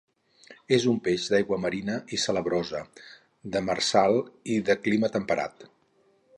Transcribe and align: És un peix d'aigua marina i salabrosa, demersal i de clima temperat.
És 0.77 0.85
un 0.91 0.95
peix 1.07 1.25
d'aigua 1.33 1.59
marina 1.65 1.97
i 2.17 2.19
salabrosa, 2.23 2.81
demersal 3.59 4.17
i 4.55 4.59
de 4.71 4.81
clima 4.89 5.15
temperat. 5.19 5.71